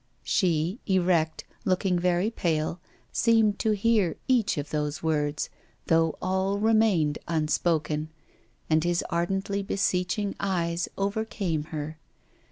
She, 0.23 0.79
erect, 0.87 1.43
looking 1.63 1.99
very 1.99 2.31
pale, 2.31 2.79
seemed 3.11 3.59
to 3.59 3.73
hear 3.73 4.17
each 4.27 4.57
of 4.57 4.71
those 4.71 5.03
words, 5.03 5.51
though 5.85 6.17
all 6.19 6.57
remained 6.57 7.19
unspoken, 7.27 8.09
and 8.67 8.83
his 8.83 9.03
ardently 9.11 9.61
beseeching 9.61 10.33
eyes 10.39 10.89
overcame 10.97 11.65
her. 11.65 11.99